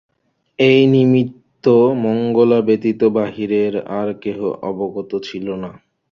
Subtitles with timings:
[0.59, 1.65] এই নিমিত্ত
[2.03, 4.39] মঙ্গলা ব্যতীত বাহিরের আর কেহ
[4.61, 5.71] অবগত ছিল না।